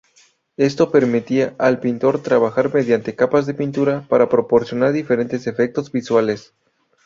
[0.57, 6.55] Esto permitía al pintor trabajar mediante capas de pintura para proporcionar diferentes efectos visuales.